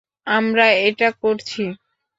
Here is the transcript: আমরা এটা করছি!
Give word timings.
আমরা 0.27 0.65
এটা 0.87 1.09
করছি! 1.21 1.63